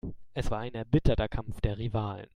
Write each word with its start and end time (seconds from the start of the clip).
Es 0.33 0.49
war 0.49 0.61
ein 0.61 0.73
erbitterter 0.73 1.27
Kampf 1.27 1.61
der 1.61 1.77
Rivalen. 1.77 2.25